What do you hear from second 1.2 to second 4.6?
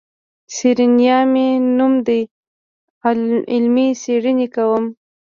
مې نوم دی علمي څېړنې